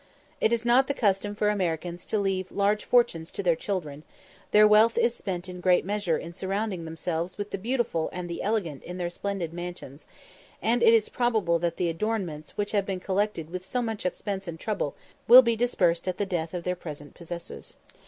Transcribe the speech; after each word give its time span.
It 0.39 0.51
is 0.51 0.65
not 0.65 0.87
the 0.87 0.95
custom 0.95 1.35
for 1.35 1.49
Americans 1.49 2.05
to 2.05 2.17
leave 2.17 2.51
large 2.51 2.85
fortunes 2.85 3.31
to 3.33 3.43
their 3.43 3.55
children; 3.55 4.01
their 4.49 4.67
wealth 4.67 4.97
is 4.97 5.13
spent 5.13 5.47
in 5.47 5.61
great 5.61 5.85
measure 5.85 6.17
in 6.17 6.33
surrounding 6.33 6.85
themselves 6.85 7.37
with 7.37 7.51
the 7.51 7.59
beautiful 7.59 8.09
and 8.11 8.27
the 8.27 8.41
elegant 8.41 8.81
in 8.81 8.97
their 8.97 9.11
splendid 9.11 9.53
mansions; 9.53 10.07
and 10.59 10.81
it 10.81 10.95
is 10.95 11.07
probable 11.07 11.59
that 11.59 11.77
the 11.77 11.87
adornments 11.87 12.57
which 12.57 12.71
have 12.71 12.87
been 12.87 12.99
collected 12.99 13.51
with 13.51 13.63
so 13.63 13.83
much 13.83 14.03
expense 14.03 14.47
and 14.47 14.59
trouble 14.59 14.95
will 15.27 15.43
be 15.43 15.55
dispersed 15.55 16.07
at 16.07 16.17
the 16.17 16.25
death 16.25 16.55
of 16.55 16.63
their 16.63 16.75
present 16.75 17.13
possessors. 17.13 17.75